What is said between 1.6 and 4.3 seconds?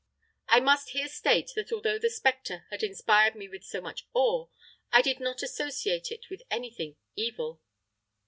although the spectre had inspired me with so much